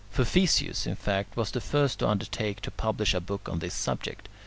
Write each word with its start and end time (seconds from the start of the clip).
Fuficius, 0.11 0.87
in 0.87 0.95
fact, 0.95 1.37
was 1.37 1.51
the 1.51 1.61
first 1.61 1.99
to 1.99 2.07
undertake 2.07 2.59
to 2.61 2.71
publish 2.71 3.13
a 3.13 3.21
book 3.21 3.47
on 3.47 3.59
this 3.59 3.75
subject. 3.75 4.27